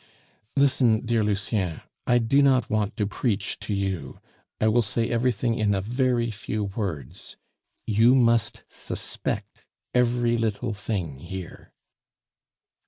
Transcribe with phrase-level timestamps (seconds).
[0.55, 4.19] "Listen, dear Lucien; I do not want to preach to you,
[4.59, 7.37] I will say everything in a very few words
[7.85, 11.71] you must suspect every little thing here."